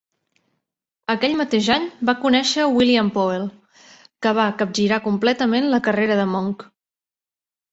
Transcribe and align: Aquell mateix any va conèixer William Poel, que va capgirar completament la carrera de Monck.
Aquell 1.13 1.35
mateix 1.41 1.67
any 1.75 1.85
va 2.09 2.15
conèixer 2.23 2.65
William 2.77 3.11
Poel, 3.17 3.45
que 4.27 4.33
va 4.41 4.47
capgirar 4.63 5.01
completament 5.09 5.69
la 5.75 5.83
carrera 5.91 6.17
de 6.23 6.27
Monck. 6.33 6.67